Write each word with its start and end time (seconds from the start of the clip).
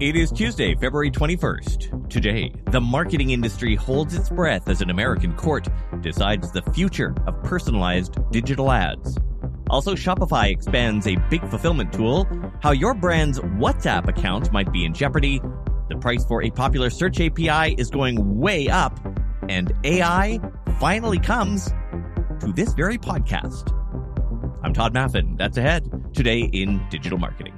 It 0.00 0.14
is 0.14 0.30
Tuesday, 0.30 0.76
February 0.76 1.10
21st. 1.10 2.08
Today, 2.08 2.54
the 2.70 2.80
marketing 2.80 3.30
industry 3.30 3.74
holds 3.74 4.14
its 4.14 4.28
breath 4.28 4.68
as 4.68 4.80
an 4.80 4.90
American 4.90 5.34
court 5.34 5.66
decides 6.02 6.52
the 6.52 6.62
future 6.72 7.16
of 7.26 7.42
personalized 7.42 8.16
digital 8.30 8.70
ads. 8.70 9.18
Also, 9.70 9.96
Shopify 9.96 10.52
expands 10.52 11.08
a 11.08 11.16
big 11.30 11.44
fulfillment 11.48 11.92
tool, 11.92 12.28
how 12.62 12.70
your 12.70 12.94
brand's 12.94 13.40
WhatsApp 13.40 14.06
account 14.06 14.52
might 14.52 14.70
be 14.70 14.84
in 14.84 14.94
jeopardy, 14.94 15.40
the 15.88 15.96
price 15.96 16.24
for 16.26 16.44
a 16.44 16.50
popular 16.50 16.90
search 16.90 17.20
API 17.20 17.74
is 17.74 17.90
going 17.90 18.38
way 18.38 18.68
up, 18.68 19.00
and 19.48 19.72
AI 19.82 20.38
finally 20.78 21.18
comes 21.18 21.72
to 22.38 22.52
this 22.54 22.72
very 22.74 22.98
podcast. 22.98 23.74
I'm 24.62 24.72
Tod 24.72 24.94
Maffin. 24.94 25.36
That's 25.36 25.56
ahead 25.56 26.14
today 26.14 26.42
in 26.52 26.88
digital 26.88 27.18
marketing. 27.18 27.57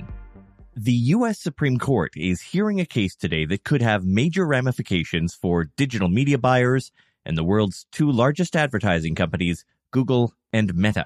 The 0.82 1.10
U.S. 1.12 1.38
Supreme 1.38 1.78
Court 1.78 2.12
is 2.16 2.40
hearing 2.40 2.80
a 2.80 2.86
case 2.86 3.14
today 3.14 3.44
that 3.44 3.64
could 3.64 3.82
have 3.82 4.06
major 4.06 4.46
ramifications 4.46 5.34
for 5.34 5.64
digital 5.76 6.08
media 6.08 6.38
buyers 6.38 6.90
and 7.26 7.36
the 7.36 7.44
world's 7.44 7.84
two 7.92 8.10
largest 8.10 8.56
advertising 8.56 9.14
companies, 9.14 9.66
Google 9.90 10.32
and 10.54 10.74
Meta. 10.74 11.04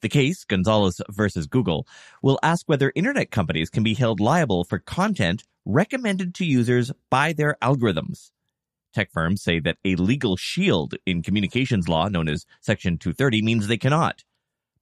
The 0.00 0.08
case, 0.08 0.44
Gonzalez 0.44 1.02
versus 1.10 1.46
Google, 1.46 1.86
will 2.22 2.38
ask 2.42 2.66
whether 2.66 2.92
internet 2.94 3.30
companies 3.30 3.68
can 3.68 3.82
be 3.82 3.92
held 3.92 4.20
liable 4.20 4.64
for 4.64 4.78
content 4.78 5.44
recommended 5.66 6.34
to 6.36 6.46
users 6.46 6.90
by 7.10 7.34
their 7.34 7.58
algorithms. 7.60 8.30
Tech 8.94 9.12
firms 9.12 9.42
say 9.42 9.60
that 9.60 9.76
a 9.84 9.96
legal 9.96 10.38
shield 10.38 10.94
in 11.04 11.22
communications 11.22 11.90
law 11.90 12.08
known 12.08 12.26
as 12.26 12.46
Section 12.62 12.96
230 12.96 13.42
means 13.42 13.66
they 13.66 13.76
cannot. 13.76 14.24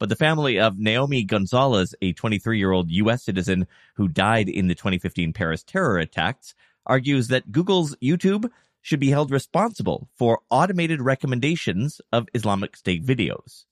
But 0.02 0.09
the 0.09 0.16
family 0.16 0.59
of 0.59 0.79
Nohemi 0.79 1.24
Gonzalez, 1.24 1.95
a 2.02 2.12
23 2.12 2.59
year 2.59 2.73
old 2.73 2.91
U.S. 2.91 3.23
citizen 3.23 3.69
who 3.95 4.09
died 4.09 4.48
in 4.48 4.66
the 4.66 4.74
2015 4.74 5.33
Paris 5.33 5.62
terror 5.62 5.97
attacks, 5.97 6.56
argues 6.84 7.29
that 7.29 7.52
Google's 7.52 7.95
YouTube 8.02 8.51
should 8.80 8.99
be 8.99 9.10
held 9.10 9.30
responsible 9.30 10.09
for 10.16 10.41
automated 10.51 11.01
recommendations 11.01 12.01
of 12.10 12.26
Islamic 12.35 12.74
State 12.74 13.07
videos. 13.07 13.65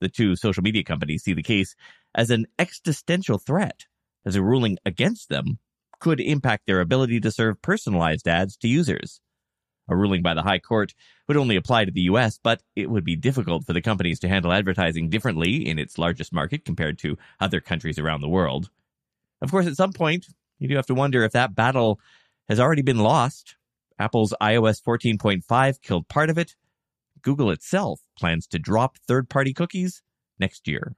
The 0.00 0.08
two 0.08 0.36
social 0.36 0.62
media 0.62 0.84
companies 0.84 1.24
see 1.24 1.32
the 1.32 1.42
case 1.42 1.74
as 2.14 2.30
an 2.30 2.46
existential 2.60 3.38
threat, 3.38 3.86
as 4.24 4.36
a 4.36 4.44
ruling 4.44 4.78
against 4.86 5.30
them 5.30 5.58
could 5.98 6.20
impact 6.20 6.68
their 6.68 6.80
ability 6.80 7.18
to 7.18 7.32
serve 7.32 7.60
personalized 7.60 8.28
ads 8.28 8.56
to 8.58 8.68
users. 8.68 9.20
A 9.88 9.96
ruling 9.96 10.22
by 10.22 10.34
the 10.34 10.42
High 10.42 10.58
Court 10.58 10.94
would 11.28 11.36
only 11.36 11.56
apply 11.56 11.84
to 11.84 11.92
the 11.92 12.02
US, 12.02 12.38
but 12.42 12.62
it 12.74 12.90
would 12.90 13.04
be 13.04 13.16
difficult 13.16 13.64
for 13.64 13.72
the 13.72 13.82
companies 13.82 14.18
to 14.20 14.28
handle 14.28 14.52
advertising 14.52 15.08
differently 15.08 15.68
in 15.68 15.78
its 15.78 15.98
largest 15.98 16.32
market 16.32 16.64
compared 16.64 16.98
to 16.98 17.16
other 17.40 17.60
countries 17.60 17.98
around 17.98 18.20
the 18.20 18.28
world. 18.28 18.70
Of 19.40 19.50
course, 19.50 19.66
at 19.66 19.76
some 19.76 19.92
point, 19.92 20.26
you 20.58 20.68
do 20.68 20.76
have 20.76 20.86
to 20.86 20.94
wonder 20.94 21.22
if 21.22 21.32
that 21.32 21.54
battle 21.54 22.00
has 22.48 22.58
already 22.58 22.82
been 22.82 22.98
lost. 22.98 23.56
Apple's 23.98 24.34
iOS 24.40 24.82
14.5 24.82 25.82
killed 25.82 26.08
part 26.08 26.30
of 26.30 26.38
it. 26.38 26.56
Google 27.22 27.50
itself 27.50 28.00
plans 28.18 28.46
to 28.48 28.58
drop 28.58 28.98
third 28.98 29.28
party 29.28 29.52
cookies 29.52 30.02
next 30.38 30.68
year. 30.68 30.96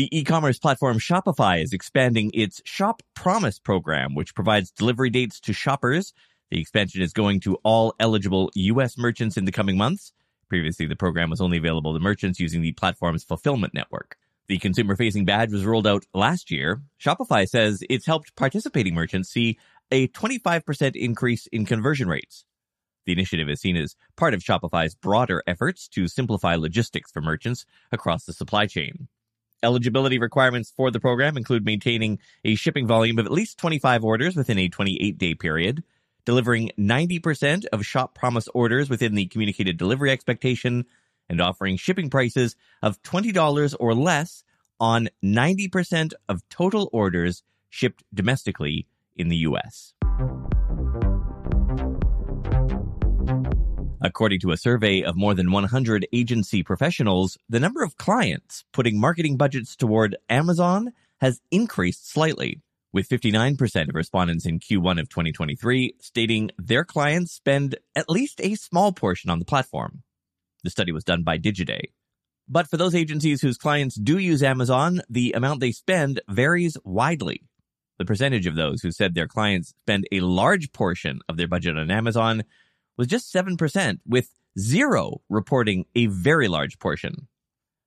The 0.00 0.18
e-commerce 0.18 0.58
platform 0.58 0.98
Shopify 0.98 1.62
is 1.62 1.74
expanding 1.74 2.30
its 2.32 2.62
Shop 2.64 3.02
Promise 3.12 3.58
program, 3.58 4.14
which 4.14 4.34
provides 4.34 4.70
delivery 4.70 5.10
dates 5.10 5.38
to 5.40 5.52
shoppers. 5.52 6.14
The 6.50 6.58
expansion 6.58 7.02
is 7.02 7.12
going 7.12 7.40
to 7.40 7.56
all 7.64 7.94
eligible 8.00 8.50
U.S. 8.54 8.96
merchants 8.96 9.36
in 9.36 9.44
the 9.44 9.52
coming 9.52 9.76
months. 9.76 10.14
Previously, 10.48 10.86
the 10.86 10.96
program 10.96 11.28
was 11.28 11.42
only 11.42 11.58
available 11.58 11.92
to 11.92 12.00
merchants 12.00 12.40
using 12.40 12.62
the 12.62 12.72
platform's 12.72 13.24
fulfillment 13.24 13.74
network. 13.74 14.16
The 14.48 14.56
consumer 14.56 14.96
facing 14.96 15.26
badge 15.26 15.52
was 15.52 15.66
rolled 15.66 15.86
out 15.86 16.06
last 16.14 16.50
year. 16.50 16.80
Shopify 16.98 17.46
says 17.46 17.82
it's 17.90 18.06
helped 18.06 18.34
participating 18.36 18.94
merchants 18.94 19.28
see 19.28 19.58
a 19.90 20.08
25% 20.08 20.96
increase 20.96 21.46
in 21.48 21.66
conversion 21.66 22.08
rates. 22.08 22.46
The 23.04 23.12
initiative 23.12 23.50
is 23.50 23.60
seen 23.60 23.76
as 23.76 23.96
part 24.16 24.32
of 24.32 24.40
Shopify's 24.40 24.94
broader 24.94 25.42
efforts 25.46 25.88
to 25.88 26.08
simplify 26.08 26.54
logistics 26.54 27.12
for 27.12 27.20
merchants 27.20 27.66
across 27.92 28.24
the 28.24 28.32
supply 28.32 28.64
chain. 28.64 29.08
Eligibility 29.62 30.18
requirements 30.18 30.72
for 30.74 30.90
the 30.90 31.00
program 31.00 31.36
include 31.36 31.64
maintaining 31.64 32.18
a 32.44 32.54
shipping 32.54 32.86
volume 32.86 33.18
of 33.18 33.26
at 33.26 33.32
least 33.32 33.58
25 33.58 34.04
orders 34.04 34.34
within 34.34 34.58
a 34.58 34.68
28 34.68 35.18
day 35.18 35.34
period, 35.34 35.82
delivering 36.24 36.70
90% 36.78 37.66
of 37.66 37.84
Shop 37.84 38.14
Promise 38.14 38.48
orders 38.54 38.88
within 38.88 39.14
the 39.14 39.26
communicated 39.26 39.76
delivery 39.76 40.10
expectation, 40.10 40.86
and 41.28 41.40
offering 41.40 41.76
shipping 41.76 42.10
prices 42.10 42.56
of 42.82 43.02
$20 43.02 43.76
or 43.78 43.94
less 43.94 44.44
on 44.80 45.08
90% 45.22 46.12
of 46.28 46.42
total 46.48 46.88
orders 46.92 47.42
shipped 47.68 48.02
domestically 48.14 48.86
in 49.14 49.28
the 49.28 49.36
US. 49.36 49.92
According 54.02 54.40
to 54.40 54.52
a 54.52 54.56
survey 54.56 55.02
of 55.02 55.16
more 55.16 55.34
than 55.34 55.52
100 55.52 56.06
agency 56.10 56.62
professionals, 56.62 57.36
the 57.50 57.60
number 57.60 57.82
of 57.82 57.98
clients 57.98 58.64
putting 58.72 58.98
marketing 58.98 59.36
budgets 59.36 59.76
toward 59.76 60.16
Amazon 60.30 60.92
has 61.20 61.42
increased 61.50 62.10
slightly, 62.10 62.62
with 62.94 63.08
59% 63.08 63.88
of 63.88 63.94
respondents 63.94 64.46
in 64.46 64.58
Q1 64.58 64.98
of 64.98 65.10
2023 65.10 65.96
stating 66.00 66.50
their 66.56 66.82
clients 66.82 67.32
spend 67.32 67.76
at 67.94 68.08
least 68.08 68.40
a 68.40 68.54
small 68.54 68.92
portion 68.92 69.28
on 69.28 69.38
the 69.38 69.44
platform. 69.44 70.02
The 70.64 70.70
study 70.70 70.92
was 70.92 71.04
done 71.04 71.22
by 71.22 71.36
Digiday. 71.36 71.82
But 72.48 72.68
for 72.68 72.78
those 72.78 72.94
agencies 72.94 73.42
whose 73.42 73.58
clients 73.58 73.96
do 73.96 74.18
use 74.18 74.42
Amazon, 74.42 75.02
the 75.10 75.32
amount 75.32 75.60
they 75.60 75.72
spend 75.72 76.20
varies 76.28 76.76
widely. 76.84 77.42
The 77.98 78.06
percentage 78.06 78.46
of 78.46 78.56
those 78.56 78.80
who 78.80 78.92
said 78.92 79.14
their 79.14 79.28
clients 79.28 79.74
spend 79.82 80.06
a 80.10 80.20
large 80.20 80.72
portion 80.72 81.20
of 81.28 81.36
their 81.36 81.46
budget 81.46 81.76
on 81.76 81.90
Amazon 81.90 82.44
was 83.00 83.08
just 83.08 83.32
7%, 83.32 83.98
with 84.06 84.28
zero 84.58 85.22
reporting 85.30 85.86
a 85.94 86.06
very 86.06 86.48
large 86.48 86.78
portion. 86.78 87.28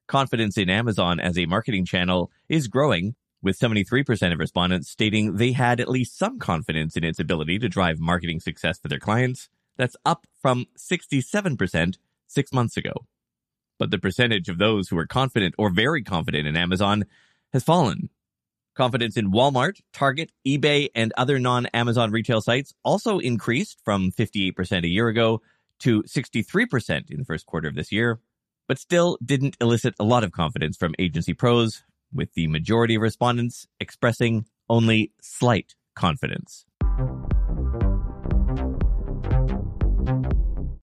Confidence 0.07 0.57
in 0.57 0.71
Amazon 0.71 1.19
as 1.19 1.37
a 1.37 1.45
marketing 1.45 1.85
channel 1.85 2.31
is 2.49 2.67
growing, 2.67 3.13
with 3.43 3.59
73% 3.59 4.33
of 4.33 4.39
respondents 4.39 4.89
stating 4.89 5.35
they 5.35 5.51
had 5.51 5.79
at 5.79 5.87
least 5.87 6.17
some 6.17 6.39
confidence 6.39 6.97
in 6.97 7.03
its 7.03 7.19
ability 7.19 7.59
to 7.59 7.69
drive 7.69 7.99
marketing 7.99 8.39
success 8.39 8.79
for 8.79 8.87
their 8.87 8.97
clients. 8.97 9.49
That's 9.77 9.95
up 10.03 10.25
from 10.41 10.65
67% 10.75 11.97
six 12.25 12.51
months 12.51 12.75
ago. 12.75 13.05
But 13.77 13.91
the 13.91 13.99
percentage 13.99 14.49
of 14.49 14.57
those 14.57 14.89
who 14.89 14.97
are 14.97 15.05
confident 15.05 15.53
or 15.59 15.69
very 15.69 16.01
confident 16.01 16.47
in 16.47 16.57
Amazon 16.57 17.05
has 17.51 17.63
fallen 17.63 18.09
Confidence 18.75 19.17
in 19.17 19.31
Walmart, 19.31 19.81
Target, 19.93 20.31
eBay, 20.47 20.89
and 20.95 21.13
other 21.15 21.37
non 21.37 21.67
Amazon 21.67 22.11
retail 22.11 22.41
sites 22.41 22.73
also 22.83 23.19
increased 23.19 23.79
from 23.85 24.11
58% 24.11 24.83
a 24.83 24.87
year 24.87 25.07
ago 25.07 25.41
to 25.79 26.01
63% 26.03 27.11
in 27.11 27.19
the 27.19 27.25
first 27.25 27.45
quarter 27.45 27.67
of 27.67 27.75
this 27.75 27.91
year, 27.91 28.19
but 28.67 28.79
still 28.79 29.17
didn't 29.23 29.57
elicit 29.61 29.93
a 29.99 30.03
lot 30.03 30.23
of 30.23 30.31
confidence 30.31 30.75
from 30.75 30.95
agency 30.97 31.33
pros, 31.33 31.83
with 32.11 32.33
the 32.33 32.47
majority 32.47 32.95
of 32.95 33.01
respondents 33.01 33.67
expressing 33.79 34.45
only 34.69 35.11
slight 35.21 35.75
confidence. 35.95 36.65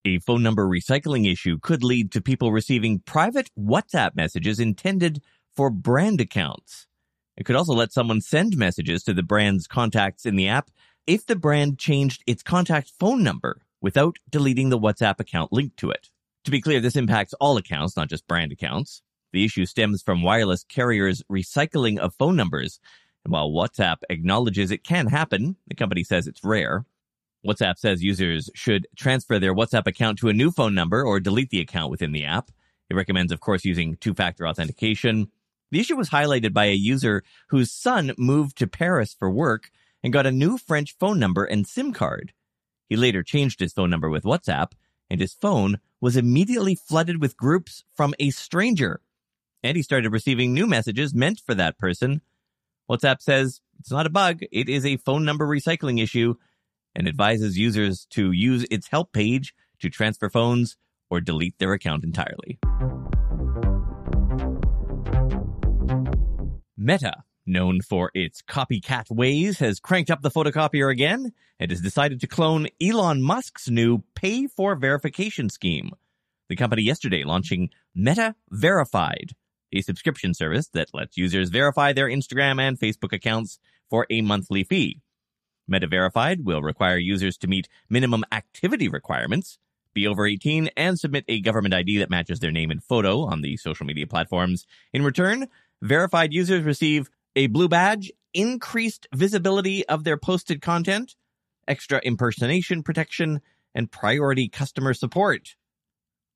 A 0.05 0.19
phone 0.21 0.43
number 0.43 0.67
recycling 0.67 1.31
issue 1.31 1.59
could 1.59 1.83
lead 1.83 2.12
to 2.12 2.21
people 2.21 2.53
receiving 2.53 3.01
private 3.01 3.51
WhatsApp 3.59 4.15
messages 4.15 4.61
intended 4.61 5.22
for 5.55 5.71
brand 5.71 6.21
accounts. 6.21 6.87
It 7.36 7.44
could 7.44 7.56
also 7.56 7.72
let 7.72 7.92
someone 7.92 8.20
send 8.20 8.56
messages 8.56 9.02
to 9.04 9.14
the 9.14 9.22
brand's 9.22 9.66
contacts 9.66 10.26
in 10.26 10.36
the 10.36 10.48
app 10.48 10.70
if 11.06 11.26
the 11.26 11.36
brand 11.36 11.78
changed 11.78 12.22
its 12.26 12.42
contact 12.42 12.92
phone 12.98 13.22
number 13.22 13.62
without 13.80 14.16
deleting 14.28 14.68
the 14.68 14.78
WhatsApp 14.78 15.20
account 15.20 15.52
linked 15.52 15.76
to 15.78 15.91
it. 15.91 16.08
To 16.44 16.50
be 16.50 16.60
clear, 16.60 16.80
this 16.80 16.96
impacts 16.96 17.34
all 17.34 17.56
accounts, 17.56 17.96
not 17.96 18.08
just 18.08 18.26
brand 18.26 18.52
accounts. 18.52 19.02
The 19.32 19.44
issue 19.44 19.66
stems 19.66 20.02
from 20.02 20.22
wireless 20.22 20.64
carriers' 20.64 21.22
recycling 21.30 21.98
of 21.98 22.15
phone 22.15 22.36
numbers. 22.36 22.80
And 23.24 23.33
while 23.33 23.50
WhatsApp 23.50 23.98
acknowledges 24.09 24.71
it 24.71 24.84
can 24.84 25.06
happen, 25.06 25.56
the 25.66 25.74
company 25.74 26.04
says 26.04 26.26
it's 26.26 26.44
rare. 26.44 26.84
WhatsApp 27.47 27.78
says 27.78 28.03
users 28.03 28.50
should 28.54 28.86
transfer 28.97 29.38
their 29.38 29.54
WhatsApp 29.54 29.86
account 29.86 30.18
to 30.18 30.28
a 30.28 30.34
new 30.34 30.50
phone 30.50 30.74
number 30.74 31.03
or 31.03 31.21
delete 31.21 31.50
the 31.50 31.60
account 31.60 31.91
within 31.91 32.12
the 32.12 32.24
app. 32.24 32.50
It 32.88 32.94
recommends, 32.94 33.33
of 33.33 33.41
course, 33.41 33.65
using 33.65 33.97
two 33.97 34.15
factor 34.15 34.47
authentication. 34.47 35.30
The 35.71 35.81
issue 35.81 35.97
was 35.97 36.11
highlighted 36.11 36.53
by 36.53 36.67
a 36.67 36.75
user 36.75 37.22
whose 37.49 37.71
son 37.71 38.13
moved 38.19 38.59
to 38.59 38.67
Paris 38.67 39.15
for 39.17 39.31
work 39.31 39.71
and 40.03 40.13
got 40.13 40.27
a 40.27 40.33
new 40.33 40.59
French 40.59 40.97
phone 40.99 41.19
number 41.19 41.45
and 41.45 41.67
SIM 41.67 41.93
card. 41.93 42.33
He 42.89 42.97
later 42.97 43.22
changed 43.22 43.61
his 43.61 43.72
phone 43.72 43.91
number 43.91 44.11
with 44.11 44.25
WhatsApp, 44.25 44.72
and 45.09 45.21
his 45.21 45.34
phone 45.34 45.78
was 46.01 46.17
immediately 46.17 46.75
flooded 46.75 47.21
with 47.21 47.37
groups 47.37 47.84
from 47.95 48.15
a 48.19 48.31
stranger. 48.31 49.01
And 49.63 49.77
he 49.77 49.83
started 49.83 50.13
receiving 50.13 50.53
new 50.53 50.67
messages 50.67 51.15
meant 51.15 51.41
for 51.45 51.55
that 51.55 51.78
person. 51.78 52.22
WhatsApp 52.91 53.21
says 53.21 53.61
it's 53.78 53.93
not 53.93 54.07
a 54.07 54.11
bug, 54.11 54.41
it 54.51 54.69
is 54.69 54.84
a 54.84 54.97
phone 54.97 55.25
number 55.25 55.47
recycling 55.47 56.03
issue, 56.03 56.34
and 56.97 57.07
advises 57.07 57.57
users 57.57 58.07
to 58.07 58.33
use 58.33 58.67
its 58.71 58.89
help 58.89 59.13
page 59.13 59.55
to 59.78 59.89
transfer 59.89 60.28
phones 60.28 60.77
or 61.09 61.21
delete 61.21 61.59
their 61.59 61.72
account 61.72 62.03
entirely. 62.03 62.59
Meta 66.82 67.24
known 67.44 67.82
for 67.82 68.10
its 68.15 68.41
copycat 68.41 69.10
ways, 69.10 69.59
has 69.59 69.80
cranked 69.80 70.10
up 70.10 70.22
the 70.22 70.30
photocopier 70.30 70.91
again 70.91 71.32
and 71.59 71.71
has 71.71 71.82
decided 71.82 72.21
to 72.21 72.27
clone 72.27 72.68
Elon 72.80 73.21
Musk's 73.21 73.68
new 73.68 74.03
pay 74.15 74.47
for 74.47 74.74
verification 74.77 75.50
scheme. 75.50 75.91
The 76.48 76.56
company 76.56 76.82
yesterday 76.82 77.22
launching 77.22 77.68
Meta 77.94 78.34
Verified, 78.50 79.32
a 79.74 79.82
subscription 79.82 80.32
service 80.32 80.68
that 80.68 80.94
lets 80.94 81.18
users 81.18 81.50
verify 81.50 81.92
their 81.92 82.09
Instagram 82.09 82.59
and 82.59 82.80
Facebook 82.80 83.12
accounts 83.12 83.59
for 83.91 84.06
a 84.09 84.22
monthly 84.22 84.65
fee. 84.65 85.03
Meta 85.68 85.86
Verified 85.86 86.47
will 86.47 86.62
require 86.62 86.97
users 86.97 87.36
to 87.38 87.47
meet 87.47 87.68
minimum 87.91 88.24
activity 88.33 88.88
requirements, 88.88 89.59
be 89.92 90.06
over 90.06 90.26
18, 90.26 90.71
and 90.78 90.98
submit 90.98 91.24
a 91.28 91.41
government 91.41 91.74
ID 91.74 91.98
that 91.98 92.10
matches 92.10 92.41
their 92.41 92.50
name 92.50 92.71
and 92.71 92.83
photo 92.83 93.24
on 93.24 93.42
the 93.42 93.56
social 93.59 93.84
media 93.84 94.06
platforms. 94.06 94.66
In 94.92 95.03
return, 95.03 95.47
verified 95.82 96.32
users 96.32 96.65
receive 96.65 97.10
a 97.36 97.47
blue 97.48 97.68
badge, 97.68 98.10
increased 98.34 99.06
visibility 99.15 99.86
of 99.86 100.04
their 100.04 100.16
posted 100.16 100.62
content, 100.62 101.15
extra 101.66 102.00
impersonation 102.04 102.82
protection, 102.82 103.41
and 103.74 103.91
priority 103.91 104.48
customer 104.48 104.94
support. 104.94 105.56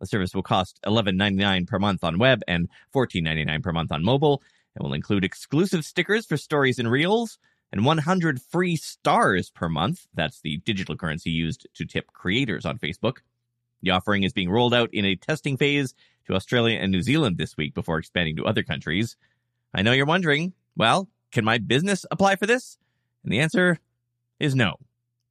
The 0.00 0.06
service 0.06 0.35
will 0.35 0.43
cost 0.43 0.81
$11.99 0.85 1.67
per 1.67 1.79
month 1.79 2.05
on 2.05 2.19
web 2.19 2.43
and 2.46 2.69
$14.99 2.94 3.62
per 3.62 3.73
month 3.73 3.93
on 3.93 4.05
mobile. 4.05 4.43
It 4.76 4.82
will 4.82 4.93
include 4.93 5.25
exclusive 5.25 5.85
stickers 5.85 6.26
for 6.26 6.37
stories 6.37 6.79
and 6.79 6.90
reels 6.90 7.38
and 7.73 7.85
100 7.85 8.40
free 8.43 8.76
stars 8.76 9.50
per 9.50 9.69
month. 9.69 10.06
That's 10.14 10.40
the 10.40 10.58
digital 10.58 10.97
currency 10.97 11.31
used 11.31 11.67
to 11.75 11.85
tip 11.85 12.12
creators 12.12 12.64
on 12.64 12.79
Facebook. 12.79 13.19
The 13.82 13.90
offering 13.90 14.23
is 14.23 14.32
being 14.32 14.50
rolled 14.50 14.75
out 14.75 14.90
in 14.93 15.05
a 15.05 15.17
testing 15.17 15.56
phase 15.56 15.94
to 16.26 16.35
Australia 16.35 16.79
and 16.79 16.90
New 16.90 17.02
Zealand 17.02 17.37
this 17.37 17.56
week 17.56 17.75
before 17.75 17.99
expanding 17.99 18.37
to 18.37 18.44
other 18.44 18.62
countries. 18.62 19.17
I 19.75 19.82
know 19.82 19.93
you're 19.93 20.06
wondering, 20.06 20.53
well, 20.76 21.09
can 21.32 21.44
my 21.44 21.59
business 21.59 22.06
apply 22.11 22.37
for 22.37 22.47
this? 22.47 22.79
And 23.25 23.32
the 23.32 23.41
answer 23.41 23.81
is 24.38 24.55
no. 24.55 24.76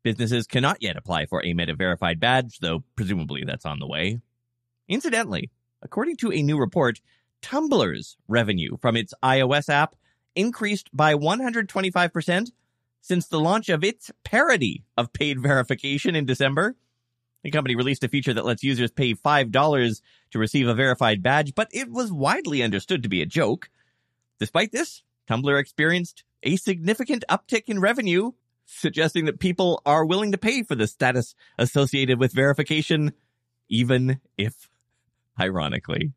Businesses 0.04 0.48
cannot 0.48 0.82
yet 0.82 0.98
apply 0.98 1.28
for 1.28 1.44
a 1.46 1.54
Meta 1.54 1.76
verified 1.76 2.20
badge, 2.20 2.60
though 2.60 2.84
presumably 2.98 3.44
that's 3.46 3.66
on 3.66 3.80
the 3.80 3.88
way. 3.88 4.20
Incidentally, 4.90 5.50
according 5.82 6.18
to 6.18 6.34
a 6.34 6.44
new 6.44 6.58
report, 6.58 7.00
Tumblr's 7.42 8.18
revenue 8.28 8.76
from 8.82 8.98
its 8.98 9.14
iOS 9.24 9.70
app 9.70 9.96
increased 10.36 10.90
by 10.94 11.14
125% 11.14 12.52
since 13.02 13.28
the 13.28 13.40
launch 13.40 13.70
of 13.70 13.84
its 13.84 14.12
parody 14.26 14.84
of 14.98 15.14
paid 15.14 15.42
verification 15.42 16.16
in 16.16 16.26
December. 16.26 16.76
The 17.44 17.52
company 17.52 17.76
released 17.76 18.04
a 18.04 18.10
feature 18.10 18.34
that 18.34 18.46
lets 18.46 18.64
users 18.64 18.92
pay 18.92 19.14
$5 19.14 20.02
to 20.32 20.40
receive 20.40 20.68
a 20.68 20.74
verified 20.74 21.22
badge, 21.22 21.56
but 21.56 21.70
it 21.72 21.90
was 21.90 22.12
widely 22.12 22.64
understood 22.64 23.04
to 23.04 23.10
be 23.10 23.22
a 23.22 23.26
joke. 23.26 23.70
Despite 24.44 24.74
this, 24.74 25.04
Tumblr 25.30 25.58
experienced 25.58 26.26
a 26.44 26.58
significant 26.58 27.24
uptick 27.30 27.70
in 27.70 27.80
revenue, 27.80 28.32
suggesting 28.66 29.24
that 29.24 29.40
people 29.40 29.82
are 29.86 30.06
willing 30.06 30.34
to 30.34 30.38
pay 30.38 30.64
for 30.64 30.76
the 30.76 30.86
status 30.86 31.34
associated 31.58 32.20
with 32.20 32.34
verification, 32.34 33.14
even 33.70 34.20
if 34.38 34.70
ironically. 35.40 36.12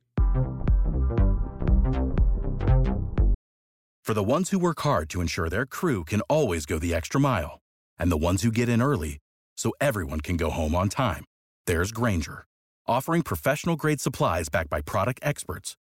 For 4.03 4.13
the 4.13 4.25
ones 4.25 4.51
who 4.51 4.59
work 4.59 4.81
hard 4.81 5.09
to 5.11 5.21
ensure 5.21 5.49
their 5.49 5.65
crew 5.65 6.03
can 6.03 6.21
always 6.23 6.67
go 6.67 6.81
the 6.81 6.97
extra 6.97 7.21
mile, 7.21 7.61
and 7.97 8.11
the 8.11 8.17
ones 8.17 8.43
who 8.43 8.51
get 8.51 8.69
in 8.69 8.83
early 8.83 9.19
so 9.57 9.71
everyone 9.81 10.21
can 10.21 10.37
go 10.37 10.51
home 10.51 10.75
on 10.75 10.89
time, 10.89 11.25
there's 11.67 11.93
Grainger, 11.93 12.45
offering 12.89 13.23
professional 13.23 13.77
grade 13.77 14.01
supplies 14.01 14.49
backed 14.49 14.69
by 14.69 14.81
product 14.81 15.21
experts 15.23 15.77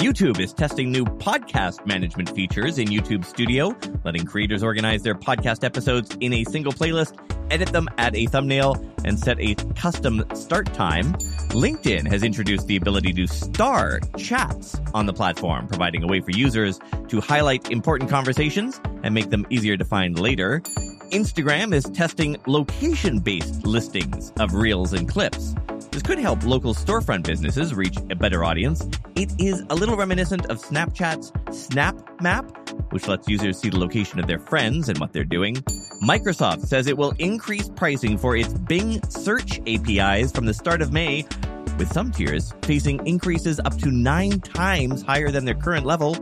YouTube 0.00 0.40
is 0.40 0.54
testing 0.54 0.90
new 0.90 1.04
podcast 1.04 1.84
management 1.84 2.34
features 2.34 2.78
in 2.78 2.88
YouTube 2.88 3.22
Studio, 3.22 3.76
letting 4.02 4.24
creators 4.24 4.62
organize 4.62 5.02
their 5.02 5.14
podcast 5.14 5.62
episodes 5.62 6.16
in 6.20 6.32
a 6.32 6.42
single 6.44 6.72
playlist, 6.72 7.18
edit 7.50 7.68
them, 7.68 7.86
add 7.98 8.16
a 8.16 8.24
thumbnail, 8.24 8.82
and 9.04 9.20
set 9.20 9.38
a 9.38 9.54
custom 9.74 10.24
start 10.32 10.72
time. 10.72 11.12
LinkedIn 11.50 12.10
has 12.10 12.22
introduced 12.22 12.66
the 12.66 12.76
ability 12.76 13.12
to 13.12 13.26
star 13.26 14.00
chats 14.16 14.80
on 14.94 15.04
the 15.04 15.12
platform, 15.12 15.66
providing 15.66 16.02
a 16.02 16.06
way 16.06 16.22
for 16.22 16.30
users 16.30 16.80
to 17.08 17.20
highlight 17.20 17.70
important 17.70 18.08
conversations 18.08 18.80
and 19.02 19.14
make 19.14 19.28
them 19.28 19.46
easier 19.50 19.76
to 19.76 19.84
find 19.84 20.18
later. 20.18 20.60
Instagram 21.10 21.74
is 21.74 21.84
testing 21.84 22.38
location 22.46 23.18
based 23.18 23.66
listings 23.66 24.32
of 24.40 24.54
reels 24.54 24.94
and 24.94 25.10
clips. 25.10 25.54
This 26.00 26.06
could 26.06 26.18
help 26.18 26.46
local 26.46 26.72
storefront 26.72 27.26
businesses 27.26 27.74
reach 27.74 27.98
a 28.08 28.16
better 28.16 28.42
audience. 28.42 28.88
It 29.16 29.30
is 29.38 29.62
a 29.68 29.74
little 29.74 29.98
reminiscent 29.98 30.46
of 30.46 30.58
Snapchat's 30.58 31.30
Snap 31.54 31.94
Map, 32.22 32.70
which 32.90 33.06
lets 33.06 33.28
users 33.28 33.58
see 33.58 33.68
the 33.68 33.78
location 33.78 34.18
of 34.18 34.26
their 34.26 34.38
friends 34.38 34.88
and 34.88 34.96
what 34.96 35.12
they're 35.12 35.24
doing. 35.24 35.56
Microsoft 36.02 36.66
says 36.66 36.86
it 36.86 36.96
will 36.96 37.12
increase 37.18 37.68
pricing 37.68 38.16
for 38.16 38.34
its 38.34 38.54
Bing 38.54 39.02
search 39.10 39.60
APIs 39.66 40.32
from 40.32 40.46
the 40.46 40.54
start 40.54 40.80
of 40.80 40.90
May, 40.90 41.26
with 41.76 41.92
some 41.92 42.10
tiers 42.10 42.54
facing 42.62 43.06
increases 43.06 43.60
up 43.66 43.76
to 43.76 43.90
nine 43.90 44.40
times 44.40 45.02
higher 45.02 45.30
than 45.30 45.44
their 45.44 45.54
current 45.54 45.84
level. 45.84 46.16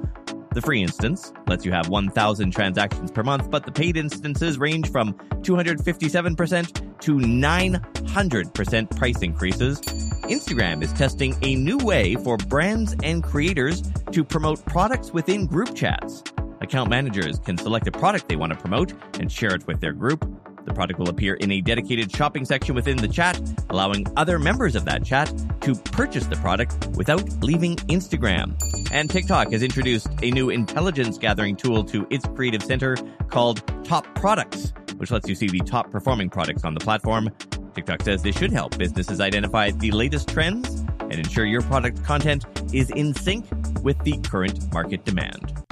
The 0.55 0.61
free 0.61 0.83
instance 0.83 1.33
lets 1.47 1.65
you 1.65 1.71
have 1.71 1.89
1,000 1.89 2.51
transactions 2.51 3.13
per 3.13 3.23
month, 3.23 3.49
but 3.49 3.65
the 3.65 3.71
paid 3.71 3.97
instances 3.97 4.59
range 4.59 4.91
from 4.91 5.15
257% 5.43 6.88
to 7.01 7.17
900% 7.17 8.97
price 8.97 9.23
increases. 9.23 9.81
Instagram 9.81 10.83
is 10.83 10.93
testing 10.93 11.37
a 11.43 11.55
new 11.55 11.79
way 11.79 12.17
for 12.17 12.37
brands 12.37 12.95
and 13.03 13.23
creators 13.23 13.83
to 14.13 14.25
promote 14.25 14.65
products 14.67 15.13
within 15.13 15.47
group 15.47 15.75
chats. 15.75 16.23
Account 16.61 16.91
managers 16.91 17.39
can 17.39 17.57
select 17.57 17.87
a 17.87 17.93
product 17.93 18.29
they 18.29 18.37
want 18.37 18.53
to 18.53 18.59
promote 18.59 18.93
and 19.21 19.31
share 19.31 19.55
it 19.55 19.67
with 19.67 19.81
their 19.81 19.93
group. 19.93 20.29
The 20.69 20.75
product 20.75 20.99
will 20.99 21.09
appear 21.09 21.35
in 21.35 21.51
a 21.51 21.63
dedicated 21.63 22.15
shopping 22.15 22.45
section 22.45 22.75
within 22.75 22.99
the 22.99 23.09
chat, 23.09 23.41
allowing 23.71 24.07
other 24.19 24.39
members 24.39 24.77
of 24.77 24.85
that 24.85 25.03
chat 25.03 25.33
to 25.63 25.75
purchase 25.75 26.27
the 26.27 26.37
product 26.37 26.89
without 26.89 27.27
leaving 27.43 27.77
Instagram. 27.77 28.55
And 28.93 29.09
TikTok 29.09 29.51
has 29.53 29.63
introduced 29.63 30.09
a 30.23 30.31
new 30.31 30.51
intelligence 30.51 31.17
gathering 31.17 31.57
tool 31.57 31.85
to 31.85 32.07
its 32.11 32.27
creative 32.35 32.63
center 32.63 32.97
called 33.31 33.63
Top 33.83 34.15
Products, 34.15 34.75
which 34.99 35.11
lets 35.11 35.29
you 35.29 35.35
see 35.35 35.49
the 35.49 35.61
top 35.61 35.91
performing 35.91 36.29
products 36.29 36.65
on 36.65 36.75
the 36.75 36.81
platform. 36.81 37.31
TikTok 37.75 38.03
says 38.03 38.23
this 38.23 38.37
should 38.37 38.53
help 38.53 38.77
businesses 38.77 39.21
identify 39.21 39.71
the 39.71 39.91
latest 39.91 40.29
trends 40.29 40.85
and 41.01 41.15
ensure 41.15 41.47
your 41.47 41.63
product 41.63 42.05
content 42.05 42.45
is 42.73 42.91
in 42.91 43.15
sync 43.15 43.47
with 43.83 43.99
the 44.05 44.19
current 44.19 44.73
market 44.73 45.05
demand. 45.05 45.65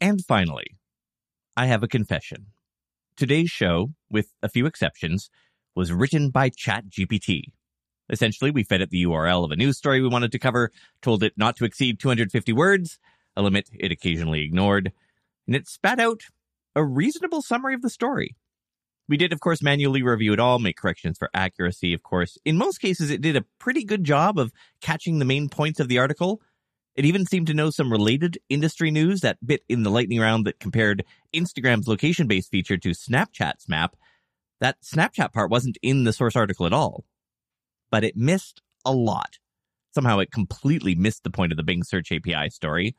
And 0.00 0.24
finally, 0.24 0.76
I 1.56 1.66
have 1.66 1.82
a 1.82 1.88
confession. 1.88 2.46
Today's 3.16 3.50
show, 3.50 3.92
with 4.10 4.32
a 4.42 4.48
few 4.48 4.66
exceptions, 4.66 5.30
was 5.74 5.92
written 5.92 6.30
by 6.30 6.50
ChatGPT. 6.50 7.52
Essentially, 8.10 8.50
we 8.50 8.62
fed 8.62 8.80
it 8.80 8.90
the 8.90 9.04
URL 9.04 9.44
of 9.44 9.50
a 9.50 9.56
news 9.56 9.78
story 9.78 10.00
we 10.02 10.08
wanted 10.08 10.32
to 10.32 10.38
cover, 10.38 10.70
told 11.00 11.22
it 11.22 11.32
not 11.36 11.56
to 11.56 11.64
exceed 11.64 11.98
250 11.98 12.52
words, 12.52 12.98
a 13.36 13.42
limit 13.42 13.68
it 13.72 13.92
occasionally 13.92 14.42
ignored, 14.42 14.92
and 15.46 15.56
it 15.56 15.68
spat 15.68 15.98
out 15.98 16.22
a 16.74 16.84
reasonable 16.84 17.42
summary 17.42 17.74
of 17.74 17.82
the 17.82 17.90
story. 17.90 18.36
We 19.08 19.16
did, 19.16 19.32
of 19.32 19.40
course, 19.40 19.62
manually 19.62 20.02
review 20.02 20.32
it 20.32 20.40
all, 20.40 20.58
make 20.58 20.76
corrections 20.76 21.18
for 21.18 21.28
accuracy, 21.34 21.92
of 21.92 22.02
course. 22.02 22.38
In 22.44 22.56
most 22.56 22.78
cases, 22.78 23.10
it 23.10 23.20
did 23.20 23.36
a 23.36 23.44
pretty 23.58 23.84
good 23.84 24.04
job 24.04 24.38
of 24.38 24.52
catching 24.80 25.18
the 25.18 25.24
main 25.24 25.48
points 25.48 25.80
of 25.80 25.88
the 25.88 25.98
article, 25.98 26.40
it 26.94 27.04
even 27.06 27.24
seemed 27.24 27.46
to 27.46 27.54
know 27.54 27.70
some 27.70 27.90
related 27.90 28.38
industry 28.48 28.90
news, 28.90 29.20
that 29.20 29.38
bit 29.44 29.62
in 29.68 29.82
the 29.82 29.90
lightning 29.90 30.20
round 30.20 30.46
that 30.46 30.60
compared 30.60 31.04
Instagram's 31.34 31.88
location 31.88 32.26
based 32.26 32.50
feature 32.50 32.76
to 32.76 32.90
Snapchat's 32.90 33.68
map. 33.68 33.96
That 34.60 34.76
Snapchat 34.82 35.32
part 35.32 35.50
wasn't 35.50 35.78
in 35.82 36.04
the 36.04 36.12
source 36.12 36.36
article 36.36 36.66
at 36.66 36.72
all. 36.72 37.04
But 37.90 38.04
it 38.04 38.16
missed 38.16 38.60
a 38.84 38.92
lot. 38.92 39.38
Somehow 39.94 40.18
it 40.18 40.32
completely 40.32 40.94
missed 40.94 41.24
the 41.24 41.30
point 41.30 41.52
of 41.52 41.56
the 41.56 41.62
Bing 41.62 41.82
Search 41.82 42.12
API 42.12 42.50
story. 42.50 42.94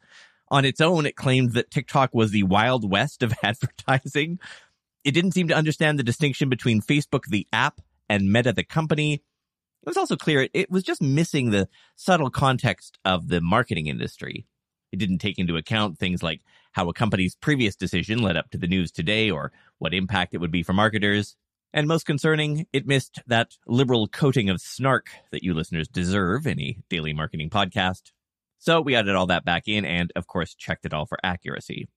On 0.53 0.65
its 0.65 0.81
own, 0.81 1.07
it 1.07 1.15
claimed 1.15 1.53
that 1.53 1.71
TikTok 1.71 2.13
was 2.13 2.29
the 2.29 2.43
wild 2.43 2.87
west 2.87 3.23
of 3.23 3.33
advertising. 3.43 4.37
It 5.03 5.13
didn't 5.13 5.31
seem 5.31 5.47
to 5.47 5.55
understand 5.55 5.97
the 5.97 6.03
distinction 6.03 6.47
between 6.47 6.79
Facebook, 6.79 7.23
the 7.27 7.47
app, 7.51 7.81
and 8.07 8.31
Meta, 8.31 8.53
the 8.53 8.63
company. 8.63 9.15
It 9.15 9.87
was 9.87 9.97
also 9.97 10.15
clear 10.15 10.47
it 10.53 10.69
was 10.69 10.83
just 10.83 11.01
missing 11.01 11.49
the 11.49 11.69
subtle 11.95 12.29
context 12.29 12.99
of 13.03 13.29
the 13.29 13.41
marketing 13.41 13.87
industry. 13.87 14.45
It 14.91 14.97
didn't 14.99 15.17
take 15.17 15.39
into 15.39 15.57
account 15.57 15.97
things 15.97 16.21
like 16.21 16.41
how 16.73 16.87
a 16.87 16.93
company's 16.93 17.35
previous 17.35 17.75
decision 17.75 18.21
led 18.21 18.37
up 18.37 18.51
to 18.51 18.59
the 18.59 18.67
news 18.67 18.91
today 18.91 19.31
or 19.31 19.51
what 19.79 19.95
impact 19.95 20.35
it 20.35 20.37
would 20.37 20.51
be 20.51 20.61
for 20.61 20.73
marketers. 20.73 21.35
And 21.73 21.87
most 21.87 22.05
concerning, 22.05 22.67
it 22.71 22.85
missed 22.85 23.23
that 23.25 23.57
liberal 23.65 24.07
coating 24.07 24.51
of 24.51 24.61
snark 24.61 25.07
that 25.31 25.41
you 25.41 25.55
listeners 25.55 25.87
deserve 25.87 26.45
in 26.45 26.61
a 26.61 26.77
daily 26.89 27.11
marketing 27.11 27.49
podcast. 27.49 28.11
So 28.63 28.79
we 28.79 28.95
added 28.95 29.13
all 29.15 29.25
that 29.25 29.43
back 29.43 29.63
in 29.67 29.83
and, 29.83 30.09
of 30.15 30.25
course, 30.25 30.55
checked 30.55 30.85
it 30.85 30.93
all 30.93 31.05
for 31.05 31.17
accuracy. 31.21 31.89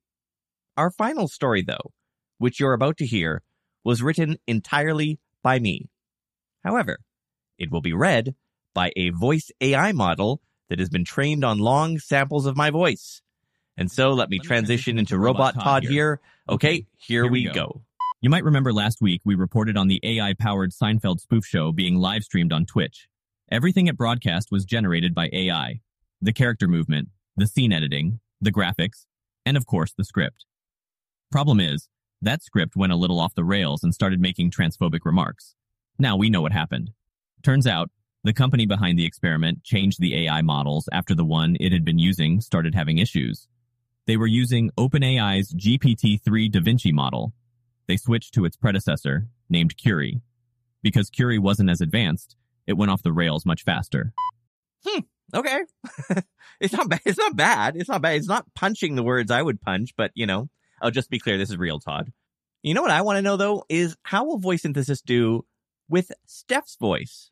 Our 0.76 0.90
final 0.90 1.28
story, 1.28 1.62
though, 1.62 1.92
which 2.38 2.58
you're 2.58 2.72
about 2.72 2.96
to 2.96 3.06
hear, 3.06 3.44
was 3.84 4.02
written 4.02 4.38
entirely 4.48 5.20
by 5.44 5.60
me. 5.60 5.88
However, 6.64 6.98
it 7.56 7.70
will 7.70 7.82
be 7.82 7.92
read 7.92 8.34
by 8.74 8.90
a 8.96 9.10
voice 9.10 9.52
AI 9.60 9.92
model 9.92 10.42
that 10.68 10.80
has 10.80 10.88
been 10.88 11.04
trained 11.04 11.44
on 11.44 11.58
long 11.58 12.00
samples 12.00 12.46
of 12.46 12.56
my 12.56 12.70
voice. 12.70 13.22
And 13.76 13.88
so 13.88 14.08
let 14.08 14.28
me, 14.28 14.38
let 14.38 14.42
me 14.42 14.48
transition, 14.48 14.98
into 14.98 15.16
Robot 15.20 15.54
Tod, 15.54 15.62
Tod 15.62 15.82
here. 15.84 15.92
here. 15.92 16.20
Okay, 16.48 16.86
here, 16.96 17.30
we 17.30 17.44
go. 17.44 17.52
go. 17.52 17.82
You 18.20 18.28
might 18.28 18.42
remember 18.42 18.72
last 18.72 19.00
week 19.00 19.20
we 19.24 19.36
reported 19.36 19.76
on 19.76 19.86
the 19.86 20.00
AI 20.02 20.34
powered 20.36 20.72
Seinfeld 20.72 21.20
spoof 21.20 21.46
show 21.46 21.70
being 21.70 21.94
live 21.94 22.24
streamed 22.24 22.52
on 22.52 22.66
Twitch. 22.66 23.06
Everything 23.52 23.86
it 23.86 23.96
broadcast 23.96 24.50
was 24.50 24.64
generated 24.64 25.14
by 25.14 25.30
AI 25.32 25.78
the 26.20 26.32
character 26.32 26.68
movement, 26.68 27.08
the 27.36 27.46
scene 27.46 27.72
editing, 27.72 28.20
the 28.40 28.52
graphics, 28.52 29.06
and 29.44 29.56
of 29.56 29.66
course 29.66 29.92
the 29.96 30.04
script. 30.04 30.44
Problem 31.30 31.60
is, 31.60 31.88
that 32.22 32.42
script 32.42 32.76
went 32.76 32.92
a 32.92 32.96
little 32.96 33.20
off 33.20 33.34
the 33.34 33.44
rails 33.44 33.82
and 33.82 33.94
started 33.94 34.20
making 34.20 34.50
transphobic 34.50 35.00
remarks. 35.04 35.54
Now 35.98 36.16
we 36.16 36.30
know 36.30 36.40
what 36.40 36.52
happened. 36.52 36.90
Turns 37.42 37.66
out, 37.66 37.90
the 38.24 38.32
company 38.32 38.66
behind 38.66 38.98
the 38.98 39.06
experiment 39.06 39.62
changed 39.62 40.00
the 40.00 40.26
AI 40.26 40.42
models 40.42 40.88
after 40.90 41.14
the 41.14 41.24
one 41.24 41.56
it 41.60 41.72
had 41.72 41.84
been 41.84 41.98
using 41.98 42.40
started 42.40 42.74
having 42.74 42.98
issues. 42.98 43.46
They 44.06 44.16
were 44.16 44.26
using 44.26 44.70
OpenAI's 44.78 45.52
GPT-3 45.54 46.50
Da 46.50 46.60
Vinci 46.60 46.92
model. 46.92 47.32
They 47.86 47.96
switched 47.96 48.34
to 48.34 48.44
its 48.44 48.56
predecessor, 48.56 49.28
named 49.48 49.76
Curie. 49.76 50.22
Because 50.82 51.10
Curie 51.10 51.38
wasn't 51.38 51.70
as 51.70 51.80
advanced, 51.80 52.36
it 52.66 52.74
went 52.74 52.90
off 52.90 53.02
the 53.02 53.12
rails 53.12 53.46
much 53.46 53.62
faster. 53.62 54.12
Hmm. 54.84 55.00
Okay. 55.34 55.60
It's 56.60 56.72
not 56.72 56.88
bad. 56.88 57.00
It's 57.04 57.18
not 57.18 57.36
bad. 57.36 57.76
It's 57.76 57.88
not 57.88 58.02
bad. 58.02 58.16
It's 58.16 58.28
not 58.28 58.46
punching 58.54 58.96
the 58.96 59.02
words 59.02 59.30
I 59.30 59.42
would 59.42 59.60
punch, 59.60 59.90
but 59.96 60.10
you 60.14 60.26
know, 60.26 60.48
I'll 60.80 60.90
just 60.90 61.10
be 61.10 61.18
clear. 61.18 61.38
This 61.38 61.50
is 61.50 61.56
real, 61.56 61.80
Tod. 61.80 62.12
You 62.62 62.74
know 62.74 62.82
what 62.82 62.90
I 62.90 63.02
want 63.02 63.18
to 63.18 63.22
know 63.22 63.36
though 63.36 63.64
is 63.68 63.96
how 64.02 64.24
will 64.24 64.38
voice 64.38 64.62
synthesis 64.62 65.00
do 65.00 65.44
with 65.88 66.10
Steph's 66.26 66.76
voice? 66.76 67.30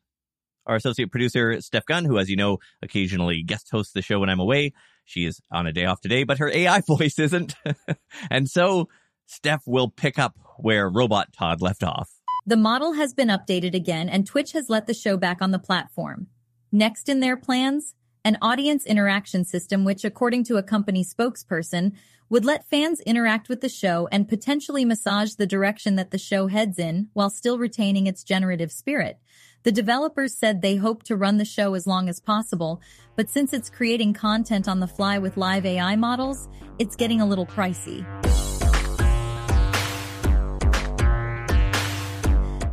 Our 0.65 0.75
associate 0.75 1.11
producer, 1.11 1.61
Steph 1.61 1.85
Gunn, 1.85 2.05
who, 2.05 2.17
as 2.17 2.29
you 2.29 2.35
know, 2.35 2.57
occasionally 2.81 3.43
guest 3.43 3.69
hosts 3.71 3.93
the 3.93 4.01
show 4.01 4.19
when 4.19 4.29
I'm 4.29 4.39
away, 4.39 4.73
she 5.03 5.25
is 5.25 5.39
on 5.51 5.67
a 5.67 5.71
day 5.71 5.85
off 5.85 6.01
today, 6.01 6.23
but 6.23 6.39
her 6.39 6.49
AI 6.49 6.81
voice 6.87 7.19
isn't. 7.19 7.55
and 8.31 8.49
so 8.49 8.89
Steph 9.27 9.63
will 9.67 9.89
pick 9.89 10.17
up 10.17 10.35
where 10.57 10.89
Robot 10.89 11.33
Tod 11.33 11.61
left 11.61 11.83
off. 11.83 12.09
The 12.47 12.57
model 12.57 12.93
has 12.93 13.13
been 13.13 13.29
updated 13.29 13.73
again, 13.73 14.07
and 14.07 14.25
Twitch 14.25 14.51
has 14.51 14.69
let 14.69 14.87
the 14.87 14.93
show 14.93 15.17
back 15.17 15.41
on 15.41 15.51
the 15.51 15.59
platform. 15.59 16.27
Next 16.71 17.09
in 17.09 17.19
their 17.19 17.37
plans, 17.37 17.95
an 18.25 18.37
audience 18.41 18.85
interaction 18.87 19.45
system 19.45 19.85
which, 19.85 20.03
according 20.03 20.43
to 20.43 20.57
a 20.57 20.63
company 20.63 21.05
spokesperson, 21.05 21.93
would 22.27 22.43
let 22.43 22.67
fans 22.67 22.99
interact 23.01 23.47
with 23.47 23.61
the 23.61 23.69
show 23.69 24.09
and 24.11 24.27
potentially 24.27 24.83
massage 24.83 25.35
the 25.35 25.45
direction 25.45 25.95
that 25.95 26.09
the 26.09 26.17
show 26.17 26.47
heads 26.47 26.79
in 26.79 27.07
while 27.13 27.29
still 27.29 27.59
retaining 27.59 28.07
its 28.07 28.23
generative 28.23 28.71
spirit. 28.71 29.19
The 29.61 29.71
developers 29.71 30.33
said 30.33 30.61
they 30.61 30.75
hope 30.75 31.03
to 31.03 31.15
run 31.15 31.37
the 31.37 31.45
show 31.45 31.75
as 31.75 31.85
long 31.85 32.09
as 32.09 32.19
possible, 32.19 32.81
but 33.15 33.29
since 33.29 33.53
it's 33.53 33.69
creating 33.69 34.13
content 34.13 34.67
on 34.67 34.79
the 34.79 34.87
fly 34.87 35.19
with 35.19 35.37
live 35.37 35.65
AI 35.65 35.95
models, 35.95 36.49
it's 36.79 36.95
getting 36.95 37.21
a 37.21 37.27
little 37.27 37.45
pricey. 37.45 38.03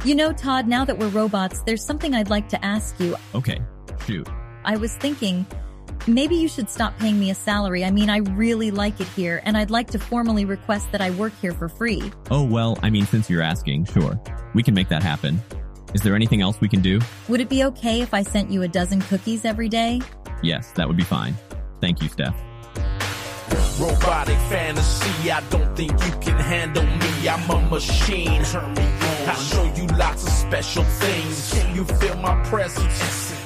You 0.05 0.15
know, 0.15 0.33
Tod, 0.33 0.67
now 0.67 0.87
that 0.87 0.99
we're 0.99 1.09
robots, 1.09 1.61
there's 1.61 1.85
something 1.85 2.15
I'd 2.15 2.31
like 2.31 2.49
to 2.49 2.65
ask 2.65 2.99
you. 2.99 3.17
Okay, 3.35 3.61
shoot. 4.07 4.27
I 4.65 4.77
was 4.77 4.95
thinking, 4.97 5.47
maybe 6.07 6.37
you 6.37 6.49
should 6.49 6.71
stop 6.71 6.99
paying 6.99 7.19
me 7.19 7.31
a 7.31 7.35
salary. 7.35 7.85
I 7.85 7.91
mean, 7.91 8.11
I 8.11 8.19
really 8.19 8.71
like 8.71 9.01
it 9.01 9.09
here, 9.09 9.43
and 9.45 9.57
I'd 9.57 9.71
like 9.71 9.91
to 9.91 9.99
formally 9.99 10.45
request 10.45 10.93
that 10.93 11.01
I 11.01 11.11
work 11.11 11.33
here 11.41 11.53
for 11.53 11.69
free. 11.69 12.13
Oh, 12.31 12.45
well, 12.45 12.79
I 12.83 12.91
mean, 12.91 13.07
since 13.07 13.29
you're 13.29 13.43
asking, 13.43 13.87
sure. 13.87 14.21
We 14.55 14.63
can 14.63 14.75
make 14.75 14.89
that 14.89 15.03
happen. 15.03 15.41
Is 15.95 16.03
there 16.03 16.15
anything 16.15 16.41
else 16.41 16.61
we 16.61 16.69
can 16.69 16.81
do? 16.81 17.01
Would 17.29 17.41
it 17.41 17.49
be 17.49 17.65
okay 17.65 18.01
if 18.01 18.15
I 18.15 18.23
sent 18.23 18.51
you 18.51 18.63
a 18.63 18.69
dozen 18.69 19.01
cookies 19.03 19.45
every 19.45 19.69
day? 19.69 20.01
Yes, 20.43 20.73
that 20.73 20.89
would 20.89 20.97
be 20.97 21.05
fine. 21.05 21.35
Thank 21.81 22.03
you, 22.03 22.09
Steph. 22.09 22.37
Robotic 23.79 24.39
fantasy, 24.49 25.31
I 25.31 25.43
don't 25.51 25.77
think 25.77 25.93
you 25.93 26.13
can 26.21 26.39
handle 26.39 26.85
me. 26.85 27.29
I'm 27.29 27.51
a 27.51 27.69
machine. 27.69 28.43
Turn 28.45 28.75
me 28.75 28.83
on. 28.83 29.29
I'll 29.29 29.35
show 29.35 29.65
you 29.75 29.87
lots 29.97 30.25
of 30.25 30.31
special 30.31 30.85
things. 30.85 31.53
Can 31.53 31.75
you 31.75 31.85
feel 31.85 32.17
my 32.17 32.43
presence? 32.45 33.22